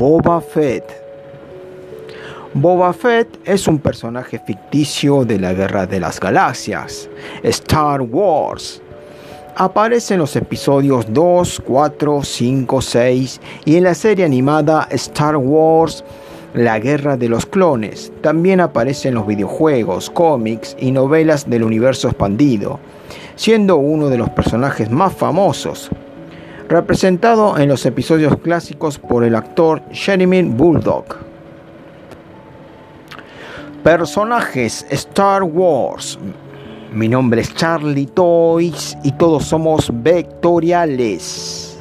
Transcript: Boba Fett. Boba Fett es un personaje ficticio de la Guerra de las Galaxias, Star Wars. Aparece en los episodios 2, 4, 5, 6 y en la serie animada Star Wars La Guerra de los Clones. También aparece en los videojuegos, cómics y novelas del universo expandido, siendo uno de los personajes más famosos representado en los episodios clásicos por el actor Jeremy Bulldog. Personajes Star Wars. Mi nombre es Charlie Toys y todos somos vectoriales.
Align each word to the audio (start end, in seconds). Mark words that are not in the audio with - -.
Boba 0.00 0.40
Fett. 0.40 0.82
Boba 2.54 2.90
Fett 2.94 3.38
es 3.44 3.68
un 3.68 3.78
personaje 3.78 4.38
ficticio 4.38 5.26
de 5.26 5.38
la 5.38 5.52
Guerra 5.52 5.84
de 5.84 6.00
las 6.00 6.18
Galaxias, 6.18 7.10
Star 7.42 8.00
Wars. 8.00 8.80
Aparece 9.56 10.14
en 10.14 10.20
los 10.20 10.34
episodios 10.36 11.04
2, 11.12 11.60
4, 11.66 12.22
5, 12.22 12.80
6 12.80 13.40
y 13.66 13.76
en 13.76 13.84
la 13.84 13.92
serie 13.92 14.24
animada 14.24 14.88
Star 14.90 15.36
Wars 15.36 16.02
La 16.54 16.78
Guerra 16.78 17.18
de 17.18 17.28
los 17.28 17.44
Clones. 17.44 18.10
También 18.22 18.62
aparece 18.62 19.08
en 19.08 19.16
los 19.16 19.26
videojuegos, 19.26 20.08
cómics 20.08 20.78
y 20.80 20.92
novelas 20.92 21.50
del 21.50 21.62
universo 21.62 22.08
expandido, 22.08 22.80
siendo 23.36 23.76
uno 23.76 24.08
de 24.08 24.16
los 24.16 24.30
personajes 24.30 24.90
más 24.90 25.12
famosos 25.12 25.90
representado 26.70 27.58
en 27.58 27.68
los 27.68 27.84
episodios 27.84 28.36
clásicos 28.38 28.96
por 28.96 29.24
el 29.24 29.34
actor 29.34 29.82
Jeremy 29.90 30.42
Bulldog. 30.42 31.04
Personajes 33.82 34.86
Star 34.88 35.42
Wars. 35.42 36.16
Mi 36.92 37.08
nombre 37.08 37.40
es 37.40 37.52
Charlie 37.54 38.06
Toys 38.06 38.96
y 39.02 39.10
todos 39.12 39.46
somos 39.46 39.90
vectoriales. 39.92 41.76